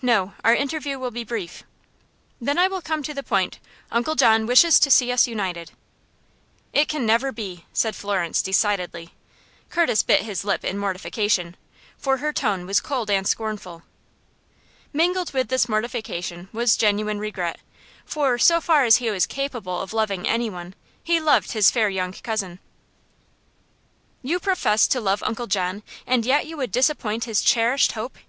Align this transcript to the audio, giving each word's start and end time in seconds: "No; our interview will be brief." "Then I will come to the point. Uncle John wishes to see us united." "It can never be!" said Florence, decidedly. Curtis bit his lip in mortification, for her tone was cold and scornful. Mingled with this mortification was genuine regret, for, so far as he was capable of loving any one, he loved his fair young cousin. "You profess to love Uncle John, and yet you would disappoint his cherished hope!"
"No; 0.00 0.34
our 0.44 0.54
interview 0.54 0.96
will 0.96 1.10
be 1.10 1.24
brief." 1.24 1.64
"Then 2.40 2.56
I 2.56 2.68
will 2.68 2.80
come 2.80 3.02
to 3.02 3.12
the 3.12 3.24
point. 3.24 3.58
Uncle 3.90 4.14
John 4.14 4.46
wishes 4.46 4.78
to 4.78 4.92
see 4.92 5.10
us 5.10 5.26
united." 5.26 5.72
"It 6.72 6.86
can 6.86 7.04
never 7.04 7.32
be!" 7.32 7.66
said 7.72 7.96
Florence, 7.96 8.42
decidedly. 8.42 9.14
Curtis 9.70 10.04
bit 10.04 10.20
his 10.22 10.44
lip 10.44 10.64
in 10.64 10.78
mortification, 10.78 11.56
for 11.98 12.18
her 12.18 12.32
tone 12.32 12.64
was 12.64 12.80
cold 12.80 13.10
and 13.10 13.26
scornful. 13.26 13.82
Mingled 14.92 15.32
with 15.32 15.48
this 15.48 15.68
mortification 15.68 16.48
was 16.52 16.76
genuine 16.76 17.18
regret, 17.18 17.58
for, 18.04 18.38
so 18.38 18.60
far 18.60 18.84
as 18.84 18.98
he 18.98 19.10
was 19.10 19.26
capable 19.26 19.80
of 19.80 19.92
loving 19.92 20.28
any 20.28 20.48
one, 20.48 20.76
he 21.02 21.18
loved 21.18 21.50
his 21.54 21.72
fair 21.72 21.88
young 21.88 22.12
cousin. 22.12 22.60
"You 24.22 24.38
profess 24.38 24.86
to 24.86 25.00
love 25.00 25.24
Uncle 25.24 25.48
John, 25.48 25.82
and 26.06 26.24
yet 26.24 26.46
you 26.46 26.56
would 26.56 26.70
disappoint 26.70 27.24
his 27.24 27.42
cherished 27.42 27.90
hope!" 27.98 28.16